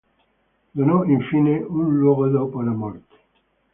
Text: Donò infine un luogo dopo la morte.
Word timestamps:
Donò 0.71 1.03
infine 1.03 1.57
un 1.59 1.95
luogo 1.95 2.27
dopo 2.27 2.59
la 2.63 2.71
morte. 2.71 3.15